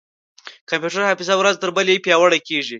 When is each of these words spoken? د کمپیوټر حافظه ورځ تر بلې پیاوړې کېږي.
د 0.63 0.65
کمپیوټر 0.69 1.01
حافظه 1.09 1.33
ورځ 1.37 1.55
تر 1.61 1.69
بلې 1.75 1.95
پیاوړې 2.05 2.39
کېږي. 2.47 2.69